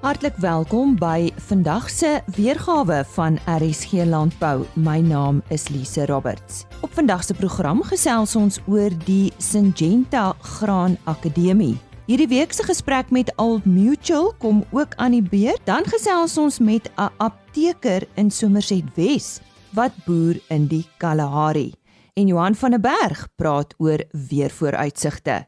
[0.00, 4.62] Hartlik welkom by vandag se weergawe van RSG Landbou.
[4.72, 6.64] My naam is Lise Roberts.
[6.80, 11.76] Op vandag se program gesels ons oor die Syngenta Graan Akademie.
[12.08, 15.60] Hierdie week se gesprek met Old Mutual kom ook aan die beurt.
[15.68, 19.40] Dan gesels ons met 'n apteker in Somerset Wes
[19.76, 21.74] wat boer in die Kalahari.
[22.14, 25.46] En Johan van der Berg praat oor weervooruitsigte.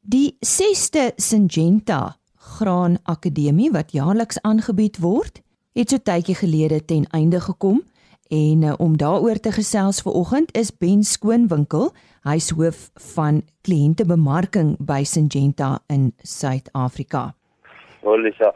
[0.00, 5.42] Die 6ste Syngenta Graan Akademie wat jaarliks aangebied word,
[5.76, 7.82] het so tydjie gelede ten einde gekom
[8.32, 11.90] en uh, om daaroor te gesels vanoggend is Ben Skoonwinkel,
[12.24, 17.34] hy's hoof van kliëntebemarking by Syngenta in Suid-Afrika.
[18.08, 18.54] Olisa,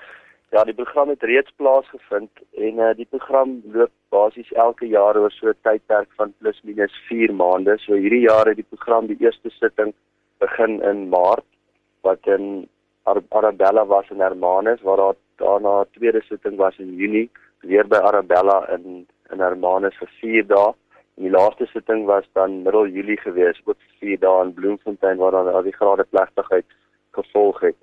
[0.56, 5.32] ja, die program het reeds plaasgevind en uh, die program loop basies elke jaar oor
[5.36, 7.76] so 'n tydperk van plus minus 4 maande.
[7.84, 9.92] So hierdie jaar het die program die eerste sitting
[10.40, 11.44] begin in Maart
[12.00, 12.68] wat in
[13.04, 17.96] Arabella was in Hermanus waar daar daarna 'n tweede sitting was in Junie weer by
[17.96, 20.74] Arabella in in Hermanus vir 4 dae.
[21.16, 25.16] En die laaste sitting was dan middel Julie gewees, ook vir 4 dae in Bloemfontein
[25.16, 26.64] waar dan al die grade plegtigheid
[27.10, 27.76] gevolg het.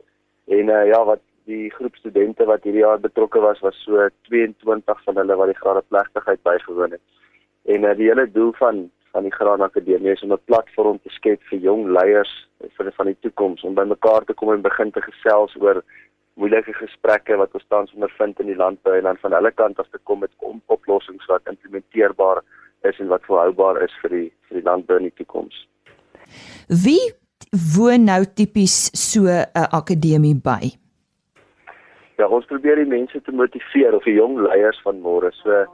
[0.47, 5.03] En uh, ja, wat die groep studente wat hierdie jaar betrokke was was so 22
[5.03, 7.01] van hulle wat die grade plegtigheid bygewoon het.
[7.65, 11.09] En uh, die hele doel van van die Graan Akademie is om 'n platform te
[11.09, 12.33] skep vir jong leiers
[12.77, 15.83] vir van die toekoms om bymekaar te kom en begin te gesels oor
[16.33, 19.89] moeilike gesprekke wat ons tans ondervind in die landbou en dan van hulle kant af
[19.91, 20.31] te kom met
[20.67, 22.41] oplossings wat implementeerbaar
[22.89, 25.67] is en wat volhoubaar is vir die vir die landbou in die toekoms.
[26.67, 27.01] Wie
[27.75, 30.71] woon nou tipies so 'n akademie by?
[32.17, 35.31] Ja, ons probeer die mense te motiveer of die jong leiers van môre.
[35.31, 35.65] So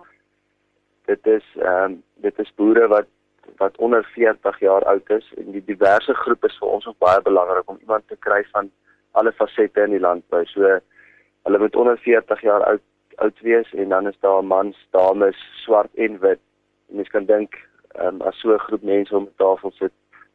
[1.06, 3.08] dit is ehm um, dit is boere wat
[3.58, 7.22] wat onder 40 jaar oud is en die diverse groep is vir ons ook baie
[7.22, 8.72] belangrik om iemand te kry van
[9.12, 10.46] alle fasette in die landbou.
[10.46, 10.80] So
[11.48, 12.84] hulle moet onder 40 jaar oud
[13.18, 16.40] oud wees en dan is daar mans, dames, swart en wit.
[16.90, 17.56] En mens kan dink
[18.00, 19.94] um, as so 'n groep mense om tafel sit,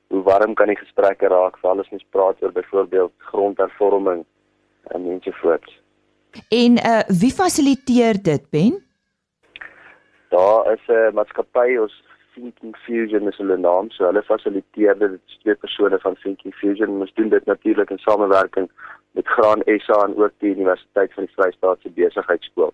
[0.08, 4.24] hoe warm kan die gesprekke raak vir alles mens praat oor byvoorbeeld grondhervorming
[4.82, 5.80] en mense voorts.
[6.48, 8.82] En uh wie fasiliteer dit, Ben?
[10.28, 12.02] Daar is 'n maatskappy ons
[12.34, 13.90] Thinking Fusion is hulle naam.
[13.90, 17.00] So hulle fasiliteer dit twee persone van Thinking Fusion.
[17.00, 18.70] Ons doen dit natuurlik in samewerking
[19.12, 22.72] met Graan SA en ook die Universiteit van die Vrystaat se Besigheidsskool.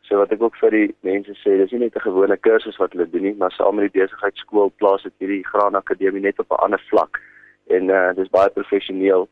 [0.00, 2.92] So wat ek ook vir die mense sê, dis nie net 'n gewone kursus wat
[2.92, 6.50] hulle doen nie, maar saam met die Besigheidsskool plaas dit hierdie Graan Akademie net op
[6.50, 7.20] 'n ander vlak.
[7.66, 9.28] En uh dis baie professioneel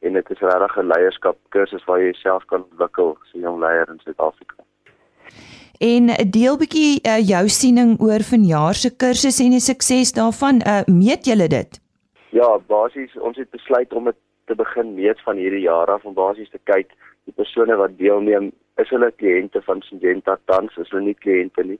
[0.00, 3.58] en dit is regtig 'n leierskap kursus waar jy jouself kan ontwikkel as 'n jong
[3.60, 4.64] leier in Suid-Afrika.
[5.78, 10.62] En deel bietjie uh, jou siening oor vanjaar se kursus en die sukses daarvan.
[10.62, 11.80] Uh, meet julle dit?
[12.30, 16.14] Ja, basies ons het besluit om dit te begin meet van hierdie jaar af om
[16.14, 16.92] basies te kyk
[17.24, 21.78] die persone wat deelneem, is hulle kliënte van Syngenta tans, is hulle nie kliënte nie.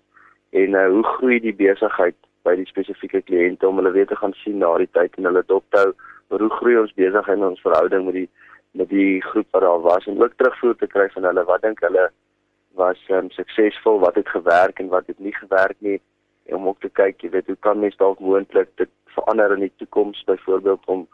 [0.57, 2.17] En uh, hoe groei die besigheid
[2.47, 5.45] by die spesifieke kliënte om hulle weer te gaan sien na die tyd en hulle
[5.51, 5.93] dophou,
[6.31, 8.29] maar hoe groei ons besigheid en ons verhouding met die
[8.75, 11.79] met die groep wat daar was en ook terugvoer te kry van hulle, wat dink
[11.85, 12.09] hulle
[12.75, 16.01] was um, suksesvol, wat het gewerk en wat het nie gewerk nie
[16.45, 19.65] en om ook te kyk, jy weet, hoe kan mens dalk moontlik dit verander in
[19.65, 21.07] die toekoms byvoorbeeld om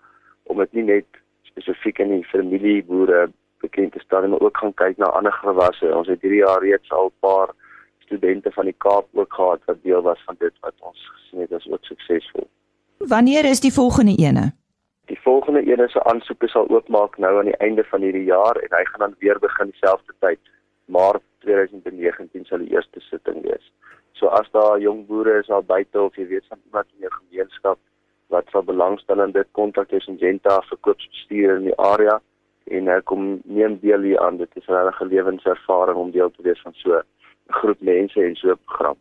[0.50, 3.28] om dit nie net spesifiek in die familieboere
[3.62, 5.94] bekend te stel maar ook gaan kyk na ander gewasse.
[5.94, 7.52] Ons het hierdie jaar reeds al 'n paar
[7.98, 11.52] studente van die Kaap ook gehad wat deel was van dit wat ons gesien het
[11.52, 12.48] as ook suksesvol.
[12.98, 14.52] Wanneer is die volgende ene?
[15.04, 18.76] Die volgende ene se aansoeke sal oopmaak nou aan die einde van hierdie jaar en
[18.76, 20.40] hy gaan dan weer begin dieselfde tyd.
[20.84, 23.66] Maart 2019 sal die eerste sitting wees.
[24.12, 27.12] So as daar jong boere is al buite of jy weet van iemand in jou
[27.18, 27.78] gemeenskap
[28.30, 32.20] wat sal belangstel in dit kontak jy Syngenta verkoopsbestuur in die area
[32.70, 34.36] en uh, kom neem deel hier aan.
[34.38, 37.02] Dit is 'n regte lewenservaring om deel te wees van so 'n
[37.60, 38.96] groep mense en so 'n program.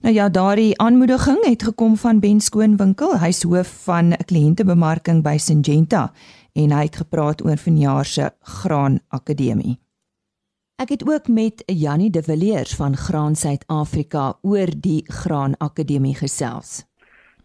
[0.00, 6.12] Nou ja, daardie aanmoediging het gekom van Ben Skoonwinkel, hy's hoof van kliëntebemarking by Syngenta
[6.54, 9.87] en hy het gepraat oor vanjaar se Graan Akademie.
[10.78, 16.86] Ek het ook met Jannie De Villiers van Graan Suid-Afrika oor die Graan Akademie gesels.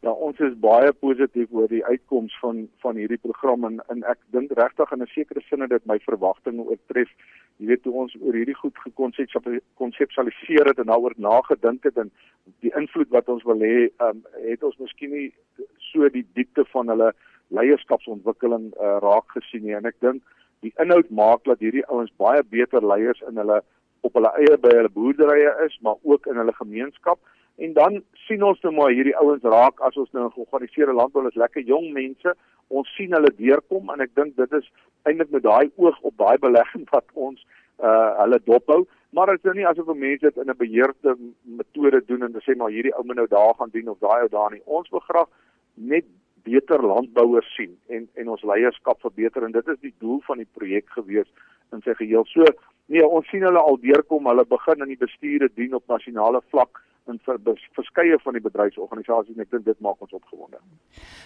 [0.05, 4.19] Ja, ons is baie positief oor die uitkoms van van hierdie program en, en ek
[4.35, 7.09] dink regtig in 'n sekere sin het dit my verwagtinge oortref.
[7.57, 12.11] Jy weet hoe ons oor hierdie goed gekonseptualiseer het en daaroor nagedink het en
[12.59, 15.33] die invloed wat ons wil hê, um, het ons miskien nie
[15.79, 17.09] so die diepte van hulle
[17.49, 20.21] leierskapsontwikkeling uh, raak gesien nie en ek dink
[20.63, 23.61] die inhoud maak dat hierdie ouens baie beter leiers in hulle
[24.03, 27.19] op hulle eie by hulle boerderye is, maar ook in hulle gemeenskap.
[27.55, 31.27] En dan sien ons nou maar hierdie ouens raak as ons nou 'n georganiseerde landbou
[31.27, 32.35] is lekker jong mense.
[32.67, 34.71] Ons sien hulle deurkom en ek dink dit is
[35.03, 37.45] eintlik met daai oog op daai belegging wat ons
[37.79, 38.87] uh hulle dophou.
[39.13, 42.55] Maar dit is nou nie asof mense dit in 'n beheerde metode doen en sê
[42.55, 44.61] maar hierdie ou moet nou daar gaan doen of daai ou daar nie.
[44.65, 45.29] Ons wil graag
[45.73, 46.05] net
[46.43, 50.49] beter landbouers sien en en ons leierskap verbeter en dit is die doel van die
[50.59, 51.29] projek gewees
[51.73, 52.45] in sy geheel so
[52.87, 56.83] nee ons sien hulle al deurkom hulle begin in die bestuure dien op nasionale vlak
[57.11, 57.39] in vir
[57.75, 60.59] verskeie van die bedryfsorganisasies en ek dink dit maak ons opgewonde.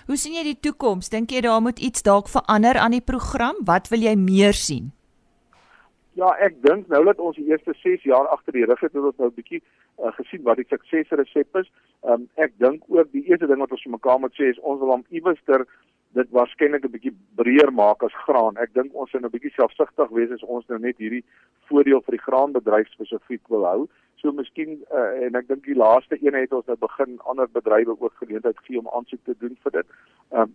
[0.08, 1.12] Hoe sien jy die toekoms?
[1.14, 3.60] Dink jy daar moet iets dalk verander aan die program?
[3.68, 4.92] Wat wil jy meer sien?
[6.18, 9.04] Ja, ek dink nou dat ons die eerste 6 jaar agter die rug het, het
[9.04, 9.62] ons nou 'n bietjie
[10.00, 11.70] uh, gesien wat die suksesresep is.
[12.04, 14.94] Um, ek dink ook die eerste ding wat ons mekaar moet sê is ons wil
[14.96, 15.66] hom iewerster
[16.16, 18.58] dit waarskynlik 'n bietjie breër maak as graan.
[18.58, 21.24] Ek dink ons moet 'n nou bietjie selfsugtig wees as ons nou net hierdie
[21.70, 23.88] voordeel vir die graanbedryf spesifiek wil hou.
[24.22, 27.98] So miskien uh, en ek dink die laaste een het ons nou begin ander bedrywe
[28.00, 29.88] ook geleentheid gee om aansoek te doen vir dit.
[30.32, 30.54] Ehm um,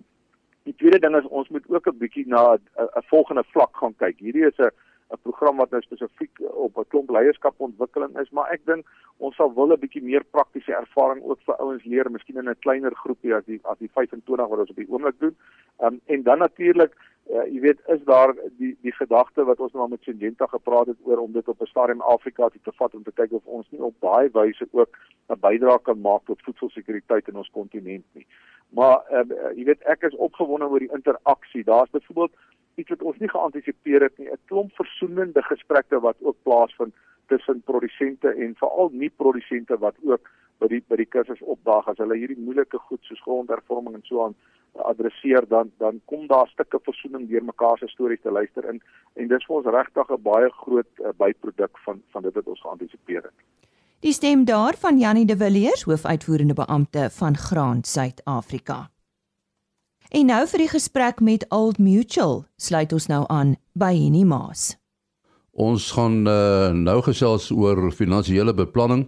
[0.65, 4.19] die tweede ding is ons moet ook 'n bietjie na 'n volgende vlak gaan kyk.
[4.19, 4.71] Hierdie is 'n
[5.13, 8.87] 'n program wat nou spesifiek op 'n klomp leierskapontwikkeling is, maar ek dink
[9.17, 12.65] ons sal wil 'n bietjie meer praktiese ervaring ook vir ouens leer, miskien in 'n
[12.65, 15.37] kleiner groepie as die as die 25 wat ons op die oomblik doen.
[15.81, 16.93] Um, en dan natuurlik
[17.31, 20.99] uh, jy weet is daar die die gedagte wat ons nou met Syngenta gepraat het
[21.03, 23.83] oor om dit op 'n stadium Afrika te vat om te kyk of ons nie
[23.83, 24.99] op daai wyse ook
[25.29, 28.27] 'n bydrae kan maak tot voedselsekuriteit in ons kontinent nie.
[28.69, 31.65] Maar uh, jy weet ek is opgewonde oor die interaksie.
[31.65, 32.33] Daar's byvoorbeeld
[32.77, 36.95] iets wat ons nie geantisipeer het nie, 'n klomp versoenende gesprekke wat ook plaasvind
[37.27, 40.31] tussen produsente en veral nie produsente wat ook
[40.63, 44.25] by die by die kursus opdaag as hulle hierdie moeilike goed soos grondhervorming en so
[44.25, 44.37] aan
[44.93, 48.81] adresseer dan dan kom daar stukke versoening deur mekaar se stories te luister in
[49.15, 52.61] en dis vir ons regtig 'n baie groot uh, byproduk van van dit wat ons
[52.61, 53.39] geantisipeer het.
[54.01, 58.91] Die stem daar van Janie de Villiers, hoofuitvoerende beampte van Graan Suid-Afrika.
[60.13, 64.75] En nou vir die gesprek met Old Mutual, sluit ons nou aan by Henny Maas.
[65.57, 69.07] Ons gaan uh, nou gesels oor finansiële beplanning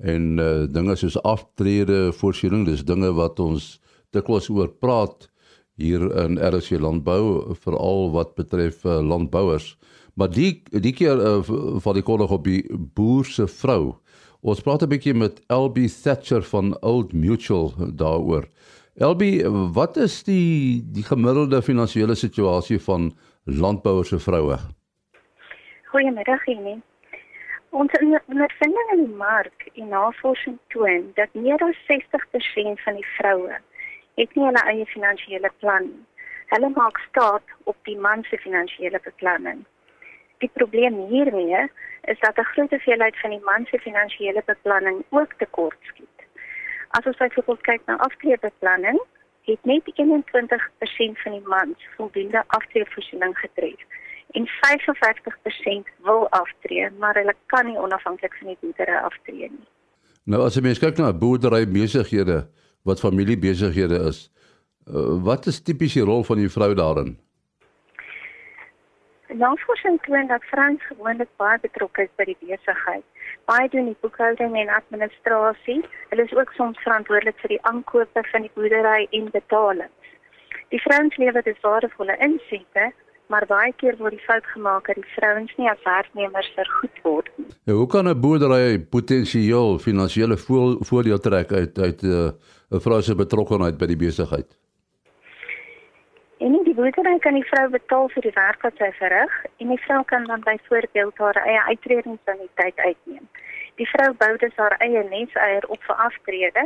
[0.00, 3.74] en uh, dinge soos aftrede voorsiening, dis dinge wat ons
[4.16, 5.28] dikwels oor praat
[5.76, 9.74] hier in RC landbou veral wat betref uh, landbouers.
[10.16, 13.98] Maar die die keer uh, val die kollig op die boer se vrou.
[14.40, 18.48] Ons praat 'n bietjie met LB Thatcher van Old Mutual daaroor.
[18.98, 19.22] LB,
[19.72, 23.12] wat is die die gemiddelde finansiële situasie van
[23.44, 24.56] landbouers se vroue?
[25.92, 26.80] Goeiemiddag, Jenny.
[27.70, 27.94] Ons
[28.26, 33.60] ondervinding in die mark en navorsing toon dat meer as 60% van die vroue
[34.18, 36.04] het nie hulle eie finansiële plan nie.
[36.50, 39.62] Hulle maak staat op die man se finansiële beplanning.
[40.42, 41.70] Die probleem hiermee
[42.02, 46.17] is dat 'n groot hoeveelheid van die man se finansiële beplanning ook tekort skiet.
[46.96, 48.98] As ons byvoorbeeld kyk na aftreebeplanning,
[49.48, 53.86] het net 21% van die mans voldoende aftreevoorsiening getref
[54.36, 59.68] en 55% wil aftree, maar hulle kan nie onafhanklik van die boerdery aftree nie.
[60.28, 62.42] Nou as jy mens kyk na boerdery besighede,
[62.84, 64.26] wat familiebesighede is.
[64.88, 67.16] Uh, wat is tipies die rol van die vrou daarin?
[69.34, 73.04] Navorsing toon dat vrouens gewoonlik baie betrokke is by die besigheid.
[73.44, 75.82] Baie doen die boekhouding en administrasie.
[76.08, 80.14] Hulle is ook soms verantwoordelik vir die aankope van die boerdery en betalings.
[80.72, 82.90] Die vrouens lewer dus waardevolle insette,
[83.28, 87.28] maar baie keer word die fout gemaak dat die vrouens nie as werknemers vergoed word
[87.36, 87.48] nie.
[87.64, 90.36] Ja, hoe kan 'n boerdery potensieel finansiële
[90.90, 92.32] voordeel trek uit uit 'n
[92.70, 94.57] uh, vrou se betrokkeheid by die besigheid?
[96.78, 99.80] En die boerdery kan die vrou betaal vir die werk wat sy verrig en die
[99.82, 103.24] vrou kan dan byvoorbeeld haar eie uitredingsaniteit uitneem.
[103.80, 106.64] Die vrou bou dus haar eie neseier op vir aftrede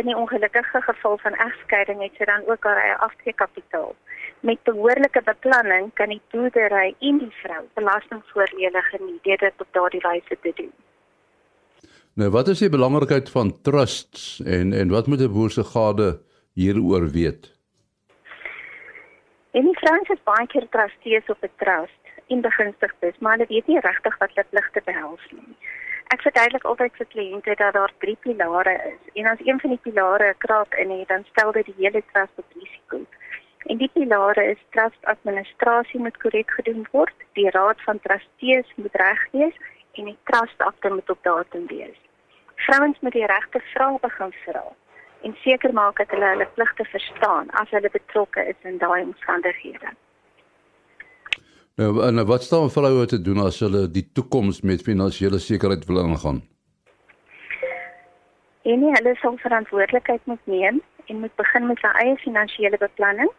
[0.00, 3.92] in die ongelukkige geval van egskeiding het sy dan ook haar eie aftreekapitaal.
[4.40, 10.04] Met behoorlike beplanning kan die boerdery en die vrou belastingvoordele geniet deur dit op daardie
[10.08, 10.72] wyse te doen.
[12.16, 16.12] Nou wat is die belangrikheid van trusts en en wat moet 'n boer se gade
[16.56, 17.59] hieroor weet?
[19.52, 23.66] En die vrouens het baie keer trustees op 'n trust en begunstigdes, maar hulle weet
[23.66, 25.56] nie regtig wat hulle pligte behels nie.
[26.14, 29.82] Ek verduidelik altyd vir kliënte dat daar drie pilare is en as een van die
[29.82, 33.00] pilare 'n kraak in het, dan stel dit die hele trust op risiko.
[33.66, 38.94] En die pilare is trust administrasie moet korrek gedoen word, die raad van trustees moet
[38.94, 39.56] reg wees
[39.92, 41.98] en die trust akte moet op datum wees.
[42.54, 44.64] Vrouens moet die regte vrae begin vra
[45.22, 49.92] en seker maak dat hulle hulle pligte verstaan as hulle betrokke is in daai omstandighede.
[51.80, 56.02] Nou, en wat staan vroue te doen as hulle die toekoms met finansiële sekerheid wil
[56.04, 56.42] ingaan?
[58.62, 63.30] En hulle sal verantwoordelikheid moet neem en moet begin met sy eie finansiële beplanning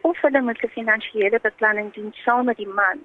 [0.00, 2.98] of hulle moet 'n finansiële beplanning doen saam met die man.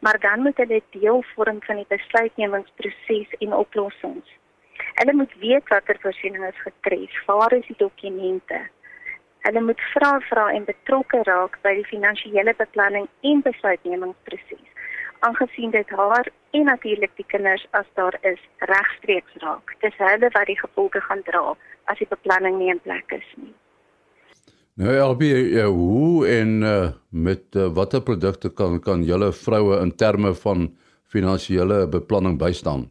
[0.00, 4.28] Maar dan moet hulle deel vorm van die besluitnemingsproses en oplossings.
[5.00, 8.60] Hulle moet weet watter voorsiening is getref, waar is die dokumente.
[9.46, 14.68] Hulle moet vra vra en betrokke raak by die finansiële beplanning en besluitnemingsproses
[15.22, 19.74] aangesien dit haar en natuurlik die kinders as daar is regstreeks raak.
[19.80, 21.42] Dis hulle wat die gevolge gaan dra
[21.90, 23.52] as die beplanning nie in plek is nie.
[24.80, 29.92] Nou Elbie, ja, hoe en uh, met uh, watter produkte kan kan julle vroue in
[29.94, 30.70] terme van
[31.12, 32.88] finansiële beplanning bystaan?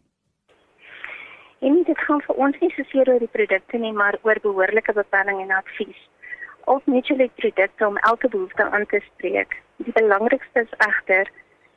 [1.61, 5.43] En dit gaan vir ons nie soseer oor die produkte nie, maar oor behoorlike beplanning
[5.43, 5.99] en advies.
[6.73, 9.53] Ons mutual produkte om elke behoefte aan te spreek.
[9.85, 11.29] Die belangrikste is egter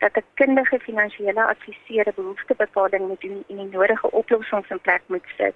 [0.05, 5.03] dat 'n kundige finansiële adviseur 'n behoeftebepaling moet doen en die nodige oplossings in plek
[5.07, 5.55] moet sit.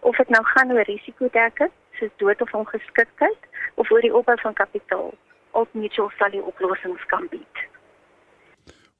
[0.00, 3.40] Of dit nou gaan oor risikodekking, soos dood of ongeskiktheid,
[3.74, 5.14] of oor die opbou van kapitaal,
[5.50, 7.56] Old Mutual sal die oplossings kan bied.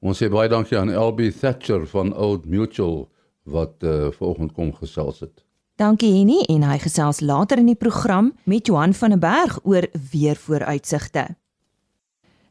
[0.00, 3.08] Ons sê baie dankie aan LB Thatcher van Old Mutual
[3.50, 5.44] wat uh, vanoggend kom gesels het.
[5.78, 9.86] Dankie Henny en hy gesels later in die program met Johan van der Berg oor
[10.10, 11.28] weer vooruitsigte.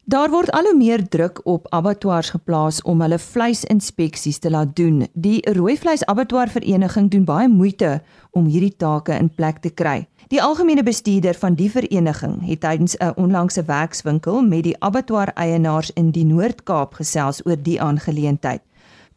[0.07, 5.01] Daar word al hoe meer druk op abattoirs geplaas om hulle vleisinspeksies te laat doen.
[5.13, 7.97] Die Rooi Vleis Abattoir Vereniging doen baie moeite
[8.31, 10.05] om hierdie take in plek te kry.
[10.31, 15.91] Die algemene bestuurder van die vereniging het tydens 'n onlangse werkswinkel met die abattoir eienaars
[15.91, 18.61] in die Noord-Kaap gesels oor die aangeleentheid.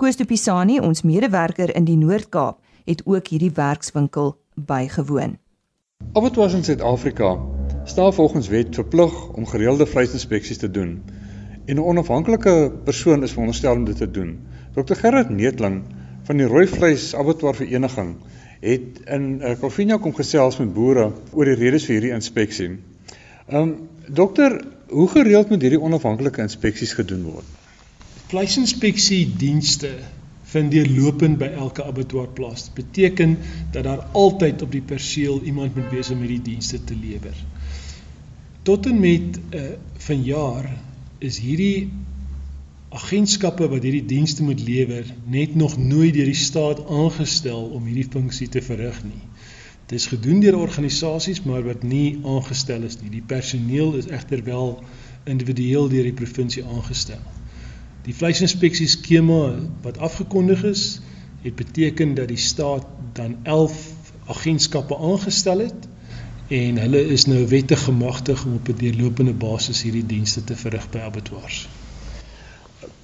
[0.01, 2.57] Koos de Pisani, ons medewerker in die Noord-Kaap,
[2.89, 4.31] het ook hierdie werkswinkel
[4.71, 5.35] bygewoon.
[6.17, 7.35] Abattoirs in Suid-Afrika
[7.85, 10.95] staan volgens wet verplig om gereelde vleisinspeksies te doen
[11.67, 12.55] en 'n onafhanklike
[12.89, 14.39] persoon is veronderstel om dit te doen.
[14.73, 15.83] Dr Gerard Neetling
[16.23, 18.17] van die Rooi Vleis Abattoir Vereniging
[18.61, 22.71] het in uh, Kolfinia kom gesels met boere oor die redes vir hierdie inspeksie.
[23.47, 27.60] Ehm um, dokter, hoe gereeld moet hierdie onafhanklike inspeksies gedoen word?
[28.31, 29.89] Vleisinspeksie dienste
[30.53, 32.69] vind deurlopend by elke abattoir plaas.
[32.69, 33.33] Dit beteken
[33.75, 37.35] dat daar altyd op die perseel iemand moet wees om hierdie dienste te lewer.
[38.63, 39.65] Tot en met uh,
[40.07, 40.69] vanjaar
[41.19, 41.91] is hierdie
[42.95, 48.09] agentskappe wat hierdie dienste moet lewer net nog nooit deur die staat aangestel om hierdie
[48.15, 49.25] funksie te verrig nie.
[49.91, 53.11] Dit is gedoen deur organisasies maar wat nie aangestel is nie.
[53.19, 54.77] Die personeel is egter wel
[55.27, 57.23] individueel deur die provinsie aangestel.
[58.05, 59.55] Die vleisinspeksie skema
[59.85, 61.01] wat afgekondig is,
[61.43, 63.93] het beteken dat die staat dan 11
[64.27, 65.89] agentskappe aangestel het
[66.49, 70.91] en hulle is nou wettig gemagtig om op 'n deurlopende basis hierdie dienste te verrig
[70.91, 71.69] by abattoirs.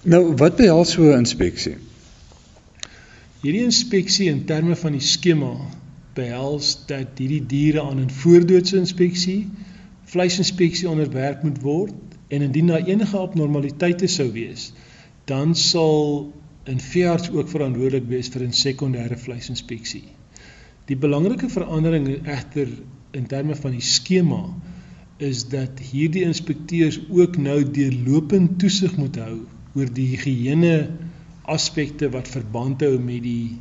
[0.02, 1.76] Nou, wat behels so 'n inspeksie?
[3.40, 5.52] Hierdie inspeksie in terme van die skema
[6.14, 9.48] behels dat hierdie diere aan 'n voordoodse inspeksie,
[10.04, 11.94] vleisinspeksie onderwerp moet word
[12.28, 14.72] en indien daar enige abnormaliteite sou wees,
[15.26, 16.32] dan sal
[16.66, 20.04] 'n veearts ook verantwoordelik wees vir 'n sekondêre vleisinspeksie.
[20.86, 22.68] Die belangrike verandering egter
[23.10, 24.42] in terme van die skema
[25.16, 29.36] is dat hierdie inspekteurs ook nou deurlopend toesig moet hou
[29.74, 30.90] oor die higiëne
[31.42, 33.58] aspekte wat verband hou met die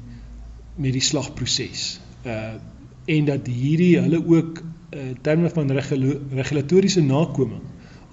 [0.76, 2.00] met die slagproses.
[2.26, 2.56] Uh
[3.06, 7.62] en dat hierdie hulle ook uh, terme van regula regulatoriese nakoming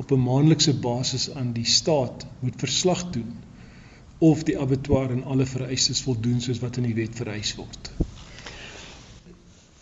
[0.02, 3.32] op 'n maandelikse basis aan die staat moet verslag doen
[4.18, 7.90] of die abattoir aan alle vereistes voldoen soos wat in die wet vereis word.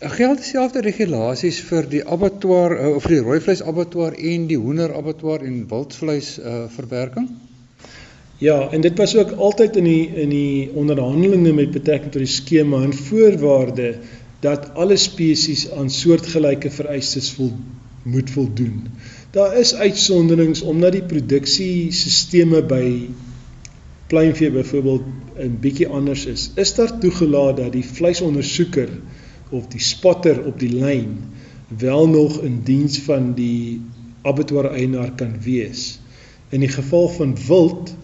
[0.01, 4.57] Geld dieselfde regulasies vir die abattoir uh, of vir die rooi vleis abattoir en die
[4.57, 7.27] hoender abattoir en wildvleis uh, verwerking?
[8.41, 12.33] Ja, en dit was ook altyd in die in die onderhandelinge met betrekking tot die
[12.33, 13.91] skema en voorwaarde
[14.41, 17.53] dat alle spesies aan soortgelyke vereistes vol,
[18.03, 18.87] moet voldoen.
[19.31, 22.87] Daar is uitsonderings omdat die produksiesisteme by
[24.11, 25.05] pluimvee byvoorbeeld
[25.39, 26.49] 'n bietjie anders is.
[26.55, 28.89] Is daar toegelaat dat die vleisondersoeker
[29.49, 31.15] of die spotter op die lyn
[31.77, 33.79] wel nog in diens van die
[34.21, 35.99] abattoir eienaar kan wees.
[36.49, 37.95] In die geval van wild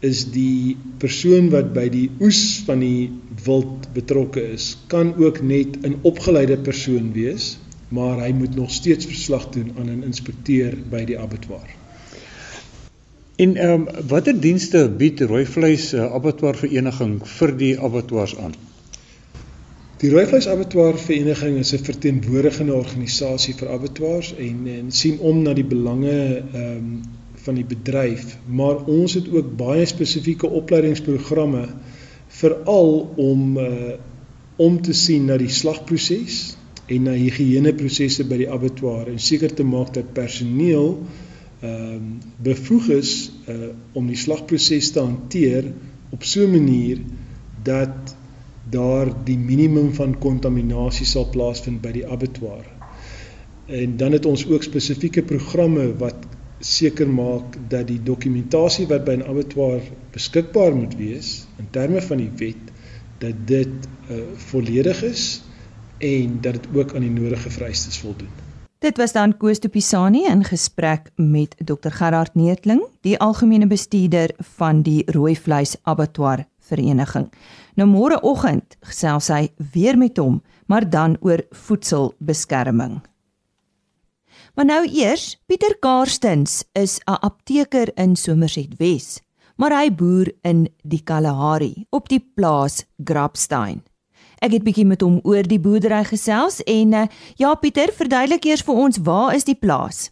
[0.00, 3.10] is die persoon wat by die oes van die
[3.44, 7.56] wild betrokke is, kan ook net 'n opgeleide persoon wees,
[7.90, 11.68] maar hy moet nog steeds verslag doen aan 'n inspekteur by die abattoir.
[13.36, 18.54] En ehm um, watter dienste bied Rooi Vleis uh, Abattoir Vereniging vir die abattoirs aan?
[20.00, 25.52] Die Rooivleis Abattoir Vereniging is 'n verteenwoordigende organisasie vir abattoirs en en sien om na
[25.54, 27.00] die belange ehm um,
[27.40, 31.66] van die bedryf, maar ons het ook baie spesifieke opleidingsprogramme
[32.28, 33.92] veral om uh
[34.60, 36.56] om te sien na die slagproses
[36.90, 40.96] en na higiëneprosesse by die abattoir en seker te maak dat personeel
[41.60, 42.04] ehm um,
[42.40, 43.10] bevoeg is
[43.52, 45.66] uh, om die slagproses te hanteer
[46.16, 47.02] op so 'n manier
[47.62, 48.14] dat
[48.70, 52.64] daar die minimum van kontaminasie sal plaasvind by die abattoir.
[53.66, 56.26] En dan het ons ook spesifieke programme wat
[56.60, 59.80] seker maak dat die dokumentasie wat by 'n abattoir
[60.12, 62.64] beskikbaar moet wees in terme van die wet
[63.18, 65.42] dat dit uh, volledig is
[66.00, 68.28] en dat dit ook aan die nodige vereistes voldoen.
[68.80, 74.32] Dit was dan Koos de Pisani in gesprek met Dr Gerard Neetling, die algemene bestuurder
[74.56, 77.28] van die Rooi Vleis Abattoir Vereniging.
[77.76, 83.00] Nou môreoggend gesels hy weer met hom, maar dan oor voedselbeskerming.
[84.54, 89.20] Maar nou eers, Pieter Karstens is 'n apteker in Somerset Wes,
[89.56, 93.82] maar hy boer in die Kalahari op die plaas Grabstein.
[94.40, 97.02] Ek het bietjie met hom oor die boerdery gesels en uh,
[97.36, 100.06] ja Pieter, verduidelik eers vir ons waar is die plaas?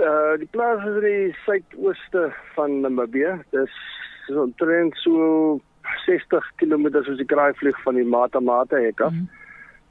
[0.00, 3.34] Uh die plaas is in die suidooste van Namibië.
[3.52, 3.74] Dis
[4.24, 5.60] so omtrent so
[6.06, 9.10] 60 km soos die kraai vlieg van die Mata Mata hekke.
[9.10, 9.40] Mm -hmm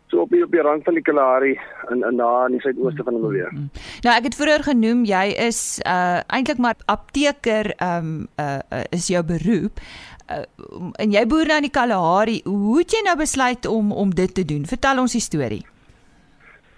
[0.09, 1.59] so op op die rand van die Kalahari
[1.89, 3.47] in in daar in die suidooste van Namibië.
[3.49, 3.69] Mm -hmm.
[4.01, 9.07] Nou ek het vroeër genoem jy is uh eintlik maar apteker um uh, uh is
[9.07, 9.79] jou beroep
[10.31, 10.45] uh,
[11.01, 14.33] en jy boer nou in die Kalahari, hoe het jy nou besluit om om dit
[14.33, 14.65] te doen?
[14.65, 15.65] Vertel ons die storie.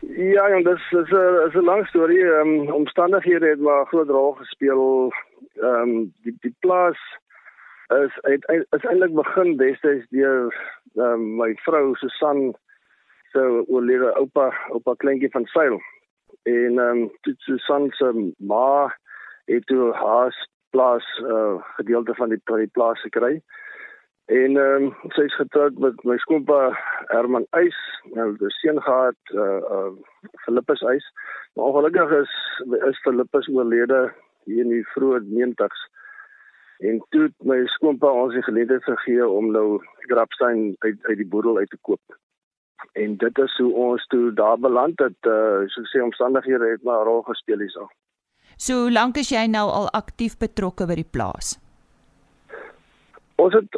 [0.01, 2.23] Ja, en dis is 'n is 'n lang storie.
[2.23, 5.13] Ehm um, omstandighede het maar groot rol gespeel.
[5.55, 6.99] Ehm um, die die plaas
[8.03, 10.55] is het, is eintlik begin destyds deur
[10.95, 12.53] ehm um, my vrou Susan
[13.31, 15.81] se so, oorlede oupa, oupa kleintjie van Seil.
[16.43, 18.95] En ehm um, Susan se ma
[19.45, 23.41] het toe haar plaas uh gedeelte van die van die plaas gekry.
[24.31, 26.59] En ehm um, sy is getroud met my skoonpa
[27.11, 27.77] Herman Eis,
[28.15, 29.91] nou die seun gehad uh uh
[30.45, 31.07] Philippus Eis.
[31.53, 32.35] Maar ongelukkig is
[32.89, 34.13] is Philippus oorlede
[34.45, 35.87] hier in die vroeë 90's.
[36.89, 41.27] En toe het my skoonpa ons die geleentheid gegee om nou Grabstein uit uit die
[41.33, 42.19] boedel uit te koop.
[42.93, 45.19] En dit is hoe ons toe daar beland het.
[45.27, 47.89] Uh so sê omstandighede het maar 'n rol gespeel hierso.
[48.61, 51.55] So hoe lank is jy nou al aktief betrokke by die plaas?
[53.41, 53.77] Ons het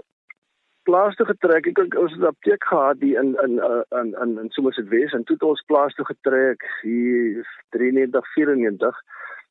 [0.83, 1.69] plaas toe getrek.
[1.71, 3.53] Ek ons het 'n apteek gehad hier in in
[3.99, 8.99] in in in Somerset West en toe het ons plaas toe getrek hier 93 94.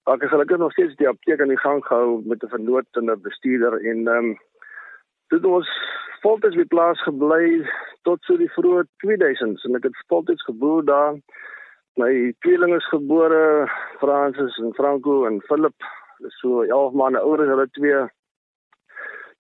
[0.04, 3.10] Ek het gelukkig nog steeds die apteek aan die gang gehou met 'n vernoot en
[3.10, 4.38] 'n bestuurder en ehm um,
[5.28, 5.68] dit ons
[6.20, 7.64] voltyds by plaas gebly
[8.02, 11.16] tot so die vroeë 2000s en ek het voltyds geboer daar
[12.00, 13.68] my tweelinge is gebore
[14.00, 15.88] Francis en Franco en Philip
[16.40, 18.02] so 11 maande ouer as hulle twee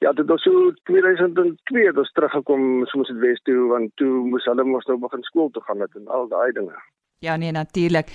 [0.02, 4.48] Ja, dit was so 2002 dat ons teruggekom soos dit Wes toe want toe moes
[4.50, 6.74] hulle mos nou begin skool toe gaan met en al daai dinge.
[7.22, 8.10] Ja nee natuurlik.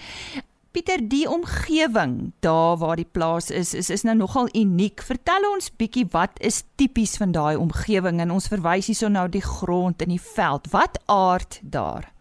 [0.76, 5.02] Pieter, die omgewing daar waar die plaas is, is is nou nogal uniek.
[5.02, 9.42] Vertel ons bietjie wat is tipies van daai omgewing en ons verwys hierso nou die
[9.42, 10.68] grond en die veld.
[10.76, 12.12] Wat aard daar?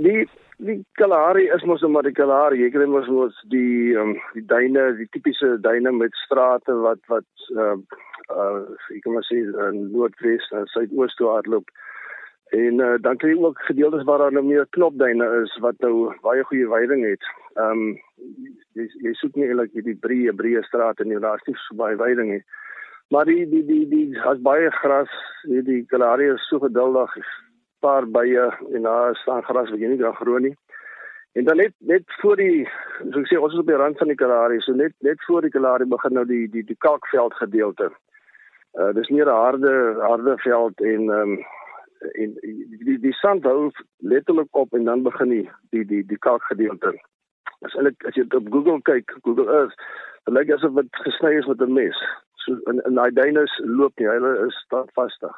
[0.00, 0.28] Die
[0.60, 2.60] die Kalahari is mos nou maar die Kalahari.
[2.62, 7.28] Jy kry mos mos die um, die duine, die tipiese duine met strate wat wat
[7.56, 7.76] uh
[8.32, 8.60] uh
[8.94, 11.68] ek kan maar sê in noordwes en suidoos toe hardloop.
[12.56, 16.14] En uh, dan kry jy ook gedeeltes waar daar nou meer knopduine is wat nou
[16.24, 17.28] baie goeie veiding het.
[17.66, 17.84] Um
[18.78, 22.32] jy jy soek nie eintlik die breë breë strate nie, daar's nie so baie veiding
[22.38, 22.42] nie.
[23.12, 25.12] Maar die die die die as baie gras,
[25.44, 27.20] die, die Kalahari is so geduldig
[27.80, 30.56] paar bye en daar staan gras wat jy nie kan groei nie.
[31.32, 32.66] En dan net net voor die
[33.10, 35.46] so ek sê ons is op die rand van die Kalahari, so net net voor
[35.46, 37.90] die Kalahari begin nou die die die kalkveld gedeelte.
[38.78, 41.38] Uh dis meer 'n harde harde veld en ehm um,
[42.22, 46.18] en die die, die sand hou letterlik op en dan begin die die die die
[46.18, 46.94] kalk gedeelte.
[47.60, 49.76] As eintlik as jy op Google kyk, Google Earth,
[50.24, 51.98] dan lyk asof dit gesny is met 'n mes.
[52.42, 55.36] So in in daai duine loop nie, hulle is standvastig.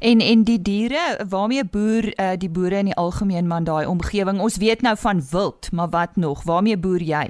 [0.00, 4.40] En en die diere, waarmee boer uh, die boere in die algemeen man daai omgewing?
[4.40, 6.44] Ons weet nou van wild, maar wat nog?
[6.44, 7.26] Waarmee boer jy?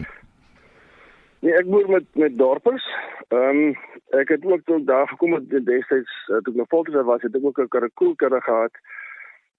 [1.42, 2.86] Nee, ek boer met met dorpers.
[3.28, 3.76] Ehm um,
[4.20, 7.36] ek het ook toe daar gekom het destyds uh, toe ek nog voltyds was, het
[7.36, 8.74] ek ook 'n karakoolkudde gehad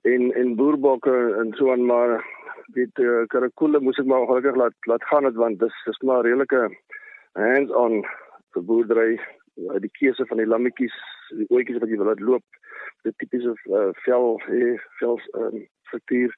[0.02, 2.26] en en boerbokke en so aan maar
[2.74, 6.00] dit uh, eh, karakoole moes ek maar ongelukkig laat laat gaan het want dis dis
[6.00, 6.62] maar redelike
[7.34, 8.04] hands on
[8.54, 9.20] vir boerdery
[9.56, 10.96] die keuse van die lammetjies,
[11.38, 12.44] die ooetjies wat jy wil laat loop,
[13.04, 16.36] die tipiese uh, vel eh, vel um, struktuur.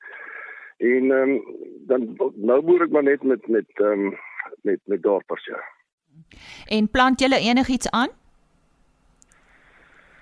[0.78, 1.34] En um,
[1.88, 4.12] dan nou boer ek maar net met met um,
[4.68, 5.62] met met dorpers ja.
[6.68, 8.12] En plant julle enigiets aan?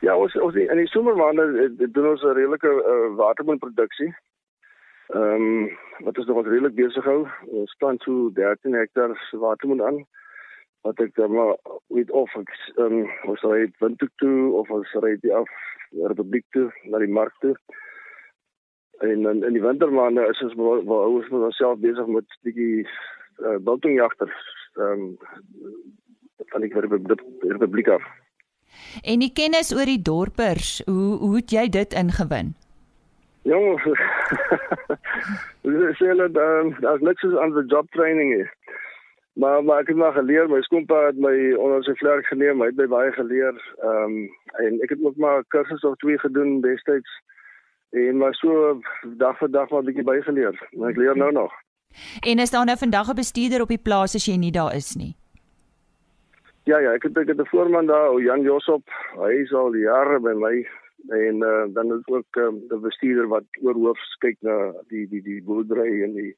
[0.04, 4.14] Ja, ons ons in die somermaande eh, doen ons 'n redelike uh, watermoenproduksie.
[5.14, 7.28] Ehm um, wat is nog wat redelik besig hou.
[7.46, 10.06] Ons plant so 13 hektar watermoen aan.
[10.84, 11.56] Wat ek dan maar
[11.96, 15.50] weet of ek ehm um, ons ry wind toe of ons ry die af
[16.12, 17.56] Republiek toe na die mark toe.
[19.04, 23.58] En in, in die wintermaande is ons waar ons met onsself besig met bietjie uh,
[23.60, 24.42] biltongjagters
[24.76, 25.18] ehm um,
[26.52, 26.74] van die
[27.54, 28.04] Republiek af.
[29.04, 32.54] En die kennis oor die dorpers, hoe hoe het jy dit ingewin?
[33.44, 33.80] Jong,
[35.68, 38.52] dis hulle dan as niks is aan die job training hier.
[39.34, 42.70] Maar maar ek het maar geleer, my skoonpa het my onder sy vlerk geneem, hy
[42.70, 43.58] het my baie geleer.
[43.82, 44.30] Ehm um,
[44.62, 47.22] en ek het ook maar kursusse of twee gedoen destyds.
[47.90, 48.80] En maar so
[49.18, 50.58] dag vir dag maar bietjie bygeleer.
[50.72, 51.54] Maar ek leer nou nog.
[52.22, 54.96] En is daar nou vandag 'n bestuurder op die plaas as jy nie daar is
[54.96, 55.16] nie?
[56.64, 58.86] Ja ja, ek het ek het 'n voorman daar, Jan Josop.
[59.18, 60.68] Hy is al jare by my
[61.10, 65.42] en uh, dan is ook um, die bestuurder wat oorhoofs kyk na die die die
[65.44, 66.32] boerdery en die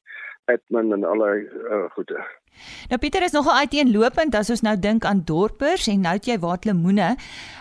[0.50, 2.22] admin en al die uh, goede.
[2.90, 6.38] Nou Pieter is nogal uiteenlopend as ons nou dink aan dorpers en nou het jy
[6.42, 7.14] waatlemoene.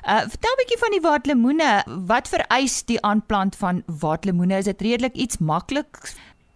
[0.05, 1.71] Uh vertel 'n bietjie van die waatlemoene.
[2.11, 4.57] Wat vereis die aanplant van waatlemoene?
[4.57, 6.01] Is dit redelik iets maklik?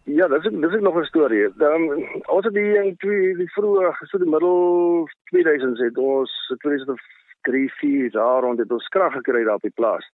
[0.04, 1.50] Ja, dis dis is nog 'n storie.
[1.58, 1.82] Dan
[2.26, 8.10] ons het die in twee die vroeë so die middel 2000s het ons 2003 4
[8.12, 10.06] jaar rond het ons krag gekry daar op die plaas.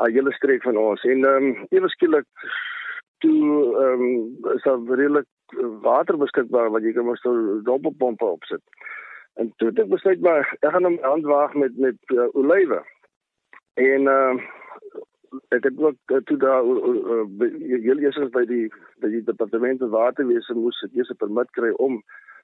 [0.00, 2.26] 'n Hele streek van ons en ehm um, ewe skielik
[3.18, 3.42] toe
[3.82, 5.26] ehm um, is daar redelik
[5.82, 8.62] water beskikbaar wat jy kan maar so doppelpompe opsit.
[9.34, 12.82] En toe het ek besluit maar ek gaan hom aanwaag met met uh, olywe.
[13.74, 14.44] En ehm uh,
[15.48, 18.66] ek het ook uh, toe daar heel eers by die
[19.02, 22.02] by die departement van waterwese moes ek eers 'n permit kry om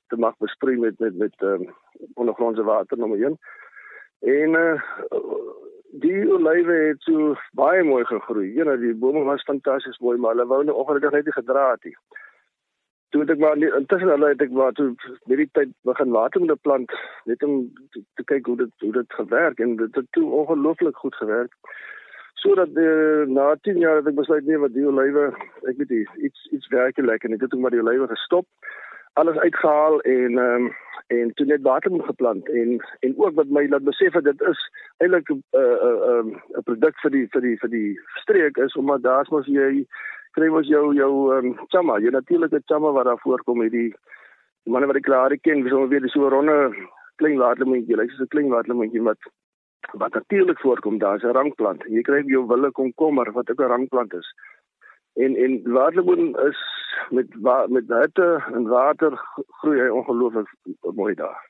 [0.08, 1.66] te mag besproei met met met um,
[2.14, 3.38] ondergrondse water nommer 1.
[4.20, 4.82] En uh,
[5.92, 8.52] die olywe het so baie mooi gegroei.
[8.54, 11.84] Ja, die bome was fantasties mooi, maar hulle wou nou ongelukkig net nie gedra het
[11.84, 11.96] nie.
[13.10, 14.92] Toe het ek maar intussen hulle het ek maar toe
[15.26, 16.92] met die tyd begin water met 'n plant
[17.24, 20.96] net om te, te kyk hoe dit hoe dit gewerk en dit het toe ongelooflik
[20.96, 21.52] goed gewerk
[22.34, 25.26] sodat uh, na 10 jaar het ek besluit nee wat die olywe
[25.68, 28.46] ek weet nie, iets iets werk lekker en ek het ook maar die olywe gestop
[29.18, 30.70] alles uitgehaal en ehm um,
[31.16, 34.60] en toe net moet geplant en en ook wat my laat besef het dit is
[34.98, 38.76] eintlik 'n uh, 'n uh, 'n produk vir die vir die vir die streek is
[38.76, 39.86] omdat daar's mos jy
[40.38, 43.92] kry mos jou jou ehm um, chama jy natuurlike chama wat daar voorkom hierdie
[44.64, 46.58] manne wat ek klaar ken so weer so 'n ronde
[47.16, 49.18] klein waterlemoentjie lyk soos 'n klein waterlemoentjie wat
[49.92, 51.82] wat natuurlik voorkom daar is 'n rankplant.
[51.88, 54.28] Jy kry jou wille komkommer wat ook 'n rankplant is.
[55.14, 56.58] En en waterlemoen is
[57.10, 57.26] met
[57.68, 60.48] met hitte en water groei hy ongelooflik
[60.94, 61.48] mooi daar.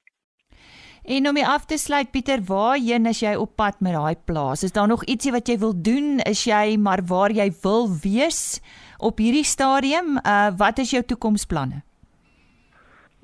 [1.05, 4.62] En om af te sluit Pieter, waarheen is jy op pad met daai plaas?
[4.62, 6.18] Is daar nog ietsie wat jy wil doen?
[6.18, 8.61] Is jy maar waar jy wil wees
[8.99, 10.18] op hierdie stadium?
[10.27, 11.83] Uh wat is jou toekomsplanne?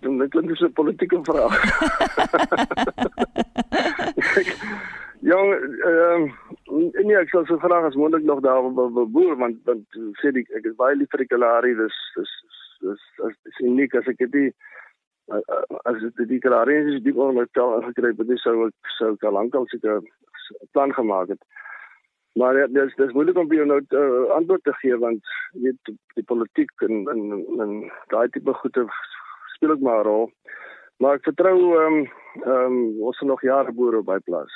[0.01, 1.55] Dit klink soos 'n politieke vraag.
[5.21, 6.35] Ja, ehm um,
[6.71, 10.51] nee, ek sou so vraag as moontlik nog daar wil boer want want sê ek
[10.61, 12.33] ek is baie lief vir die Kalahari, dis dis
[12.87, 13.05] dis
[13.51, 14.55] is uniek as ek dit
[15.91, 19.15] as dit die Kalahari is die wat my tel gekry het, dis sou ek sou
[19.17, 20.03] al lank al seker
[20.73, 21.43] plan gemaak het.
[22.37, 26.71] Maar ja, dis dis moeilik om nou uh, antwoord te gee want weet die politiek
[26.85, 27.23] en en
[27.65, 27.71] en
[28.13, 28.87] daai tipe goede
[29.55, 30.31] speel ook maar 'n rol.
[30.99, 32.09] Maar ek vertrou ehm um,
[32.43, 34.53] ehm um, ons nog jare boere by plaas.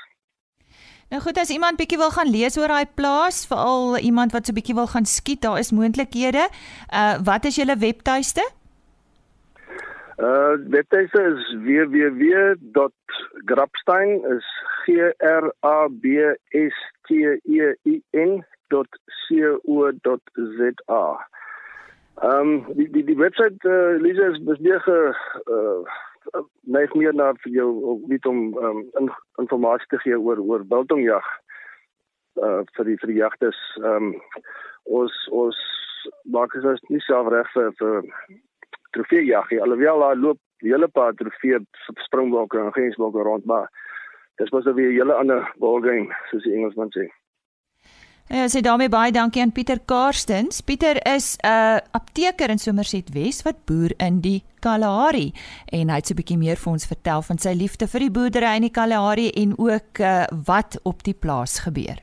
[1.10, 4.54] Nou goed, as iemand bietjie wil gaan lees oor daai plaas, veral iemand wat so
[4.54, 6.46] bietjie wil gaan skiet, daar is moontlikhede.
[6.94, 8.46] Uh wat is julle webtuiste?
[10.22, 14.46] Uh webtuiste is www.grapstein is
[14.84, 14.86] g
[15.18, 16.14] r a b
[16.54, 18.86] s t e i n.co.za.
[22.22, 24.86] Ehm um, die die die webwerf uh, Lisa is besig
[25.58, 25.82] uh
[26.60, 29.10] neig meer na vir jou weet om um, in,
[29.42, 31.26] informasie te gee oor oor biltongjag
[32.40, 33.60] uh vir die vir die jagters.
[33.82, 34.14] Ehm um,
[35.00, 35.58] ons ons
[36.24, 38.06] maak dit as nie self reg vir vir
[38.96, 39.60] trofeejag nie.
[39.62, 41.60] Alhoewel daar loop hele paar trofee
[42.06, 43.68] springbokke en gensbokke rond, maar
[44.40, 47.10] dis mos nou weer 'n hele ander ballgame soos die Engelsman sê.
[48.30, 50.60] Ja, sê daarmee baie dankie aan Pieter Karstens.
[50.62, 55.32] Pieter is 'n uh, apteker in Somerset Wes wat boer in die Kalahari
[55.66, 58.10] en hy het so 'n bietjie meer vir ons vertel van sy liefde vir die
[58.10, 61.98] boerdery in die Kalahari en ook uh, wat op die plaas gebeur.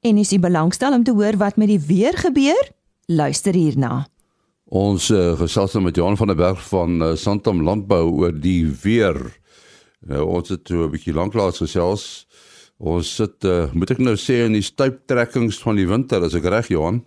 [0.00, 2.70] En is jy belangstel om te hoor wat met die weer gebeur?
[3.06, 4.06] Luister hierna.
[4.64, 8.64] Ons uh, gesels nou met Johan van der Berg van uh, Santam Landbou oor die
[8.82, 9.38] weer.
[10.00, 12.27] Nou ons het so 'n bietjie lanklaas gesels
[12.78, 16.46] Ons sit uh, moet ek nou sê in die stuiptrekkings van die winter, as ek
[16.46, 17.00] reg Johan?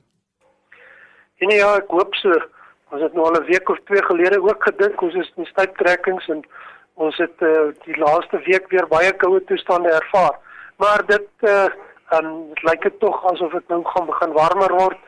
[1.40, 2.36] En ja, ek hoop so.
[2.92, 6.28] Ons het nou al 'n week of twee gelede ook gedink ons is in stuiptrekkings
[6.28, 6.44] en
[7.00, 10.36] ons het uh, die laaste week weer baie koue toestande ervaar.
[10.78, 11.70] Maar dit uh
[12.12, 15.00] um, dit lyk dit tog asof dit nou gaan begin warmer word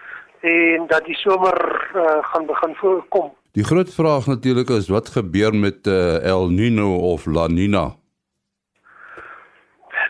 [0.43, 1.55] en dat die somer
[1.95, 3.31] uh, gaan begin voorkom.
[3.51, 7.91] Die groot vraag natuurlik is wat gebeur met uh, El Nino of La Nina?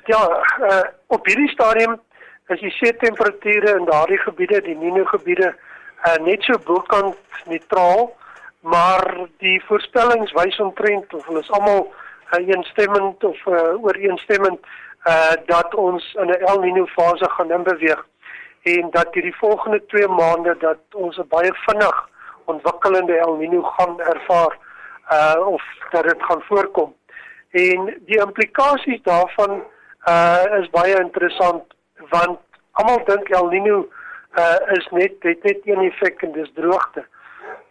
[0.06, 2.02] Ja, uh, op hierdie stadium
[2.52, 5.54] is die see temperature in daardie gebiede, die Nino gebiede,
[6.04, 7.16] uh, net so bokant
[7.48, 8.10] neutraal,
[8.68, 9.04] maar
[9.40, 14.60] die voorspellings wys omtrent of hulle is almal uh, eensstemmend of uh, ooreenstemmend
[15.04, 18.06] uh dat ons in 'n El Nino fase gaan inbeweeg
[18.64, 22.10] en dat hierdie volgende 2 maande dat ons 'n baie vinnig
[22.46, 24.58] ontwikkelende El Nino gaan ervaar
[25.12, 26.96] uh of dat dit gaan voorkom.
[27.52, 29.64] En die implikasies daarvan
[30.08, 31.64] uh is baie interessant
[32.12, 32.40] want
[32.72, 33.88] almal dink El Nino
[34.38, 37.06] uh is net het net een effek en dis droogte.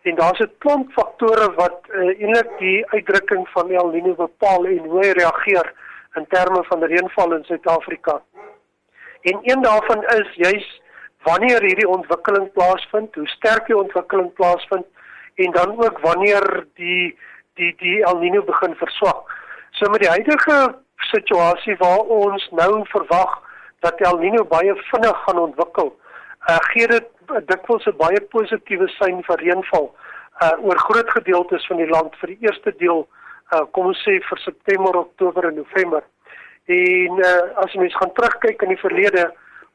[0.03, 4.79] En daar's 'n klomp faktore wat uh, eintlik die uitdrukking van El Nino bepaal en
[4.79, 5.73] hoe hy reageer
[6.15, 8.23] in terme van reënval in Suid-Afrika.
[9.23, 10.83] En een daarvan is juis
[11.23, 14.87] wanneer hierdie ontwikkeling plaasvind, hoe sterk die ontwikkeling plaasvind
[15.35, 17.19] en dan ook wanneer die
[17.55, 19.31] die die El Niño begin verswak.
[19.71, 20.75] So met die huidige
[21.11, 23.39] situasie waar ons nou verwag
[23.81, 25.93] dat El Niño baie vinnig gaan ontwikkel,
[26.49, 27.09] uh, gee dit
[27.47, 29.91] dikwels 'n baie positiewe sein vir reënval
[30.43, 33.07] uh, oor groot gedeeltes van die land vir die eerste deel
[33.53, 36.03] uh, kom ons sê vir September, Oktober en November.
[36.67, 39.33] En uh, as mens gaan terugkyk in die verlede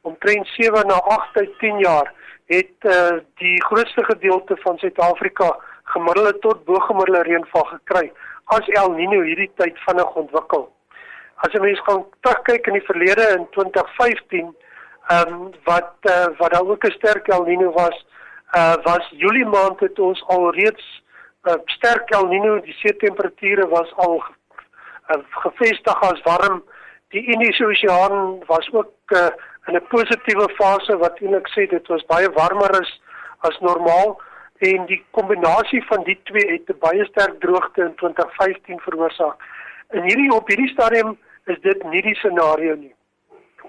[0.07, 2.13] omtrent 7 na 8 uit 10 jaar
[2.47, 5.51] het uh, die grootste gedeelte van Suid-Afrika
[5.83, 8.11] gemiddelde tot bo-gemiddelde reënval gekry
[8.55, 10.69] as El Niño hierdie tyd vinnig ontwikkel.
[11.45, 14.55] As jy mens gaan terugkyk in die verlede in 2015,
[15.07, 18.05] ehm um, wat uh, wat daar ook 'n sterk El Niño was,
[18.55, 21.03] uh, was Julie maand het ons al reeds
[21.43, 24.23] uh, sterk El Niño, die see temperature was al
[25.09, 26.63] uh, gevestig as warm.
[27.09, 29.29] Die Indiese Oseaan was ook uh,
[29.67, 33.01] in 'n positiewe fase wat eintlik sê dit was baie warmer as
[33.39, 34.21] as normaal
[34.57, 39.37] en die kombinasie van die twee het 'n baie sterk droogte in 2015 veroorsaak.
[39.89, 42.93] In hierdie op hierdie stadium is dit nie die scenario nie.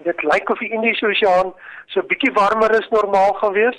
[0.06, 1.52] Dit lyk of die Indiese Oseaan
[1.86, 3.78] so 'n bietjie warmer is normaal gewees.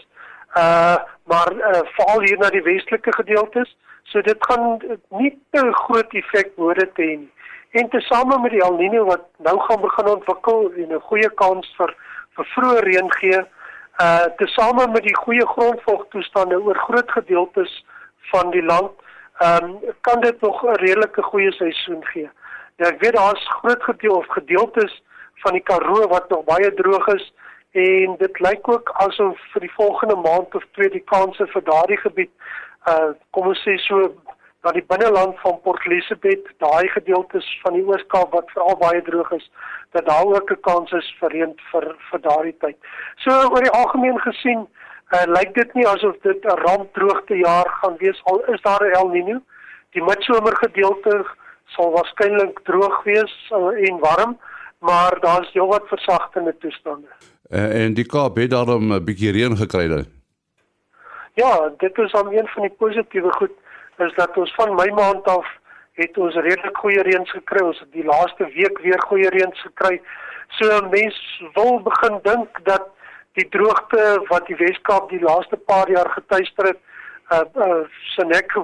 [0.57, 0.97] Uh
[1.29, 6.51] maar uh, veral hier na die westelike gedeeltes, so dit gaan nie 'n groot effek
[6.57, 7.31] oor dit hê nie.
[7.71, 11.73] En tesame met die El Niño wat nou gaan begin ontwikkel en 'n goeie kans
[11.77, 11.95] vir
[12.35, 13.39] vir vroeë reën gee,
[14.01, 17.85] uh tesame met die goeie grondvogtoestande oor groot gedeeltes
[18.31, 18.91] van die land,
[19.38, 22.29] ehm um, kan dit nog 'n redelike goeie seisoen gee.
[22.80, 24.94] Ja, ek weet daar's groot gedeelte of gedeeltes
[25.44, 27.26] van die Karoo wat nog baie droog is
[27.72, 31.98] en dit lyk ook asof vir die volgende maand of twee die kanse vir daardie
[32.00, 32.32] gebied
[32.88, 34.08] uh kom ons sê so
[34.63, 39.32] na die binneland van Port Elizabeth, daai gedeeltes van die Oos-Kaap wat veral baie droog
[39.38, 39.46] is,
[39.96, 42.78] dat daar ook 'n kans is vir reën vir vir daardie tyd.
[43.24, 44.68] So oor die algemeen gesien,
[45.15, 48.96] uh lyk dit nie asof dit 'n rampdroogte jaar gaan wees al is daar 'n
[49.02, 49.39] El Niño.
[49.92, 51.26] Die midsomer gedeelte
[51.75, 54.38] sal waarskynlik droog wees uh, en warm,
[54.79, 57.08] maar daar's heelwat versagtende toestande.
[57.49, 60.05] Uh, en die Kaap het daarom 'n bietjie reën gekry dan.
[61.34, 63.51] Ja, dit is dan een van die positiewe goed
[63.97, 65.47] is dat ons van my maand af
[65.93, 67.65] het ons redelik goeie reëns gekry.
[67.65, 70.01] Ons het die laaste week weer goeie reëns gekry.
[70.58, 72.88] So mense wil begin dink dat
[73.38, 76.82] die droogte wat die Weskaap die laaste paar jaar getuister het,
[77.32, 77.84] uh, uh
[78.15, 78.55] se nek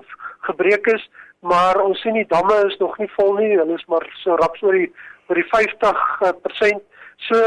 [0.47, 1.09] gebreek is,
[1.51, 3.53] maar ons sien die damme is nog nie vol nie.
[3.57, 4.89] Hulle is maar so raps oor die
[5.29, 6.83] oor die 50%.
[7.27, 7.39] So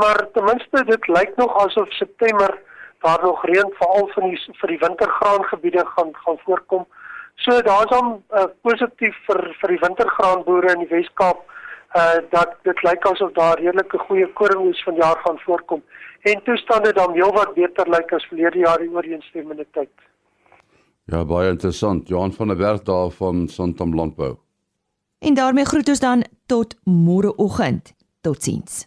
[0.00, 2.58] maar ten minste dit lyk nog asof September
[3.04, 6.86] daar nog reën veral vir die vir die wintergraangebiede gaan gaan voorkom.
[7.36, 11.42] So daar's dan uh, positief vir vir die wintergraanboere in die Wes-Kaap
[11.94, 15.82] uh dat dit lyk asof daar redelike goeie koringoes vanjaar gaan voorkom
[16.30, 19.92] en toestande dan heelwat beter lyk as verlede jaar in ooreenstemmende tyd.
[21.04, 22.08] Ja, baie interessant.
[22.08, 24.36] Johan van der Berg daar van Santam Landbou.
[25.18, 27.92] En daarmee groet ons dan tot môreoggend.
[28.20, 28.86] Totsiens.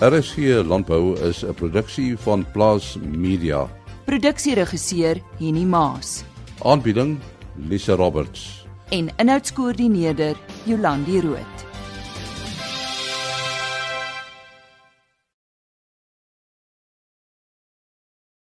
[0.00, 3.68] RSG Landbou is 'n produksie van Plaas Media.
[4.04, 6.24] Produksieregisseur Henny Maas.
[6.62, 7.18] Aanbieding
[7.56, 8.66] Lisa Roberts.
[8.88, 11.73] En inhoudskoördineerder Jolandi Root.